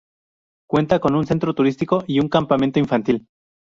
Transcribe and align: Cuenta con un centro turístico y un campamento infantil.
Cuenta 0.67 0.99
con 0.99 1.13
un 1.13 1.27
centro 1.27 1.53
turístico 1.53 2.03
y 2.07 2.19
un 2.19 2.27
campamento 2.27 2.79
infantil. 2.79 3.27